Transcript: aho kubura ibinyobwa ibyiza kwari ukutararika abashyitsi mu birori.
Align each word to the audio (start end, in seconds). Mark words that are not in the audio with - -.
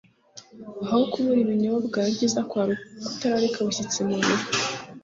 aho 0.85 0.99
kubura 1.11 1.39
ibinyobwa 1.45 1.99
ibyiza 2.11 2.41
kwari 2.49 2.73
ukutararika 3.05 3.57
abashyitsi 3.59 3.97
mu 4.07 4.13
birori. 4.19 4.45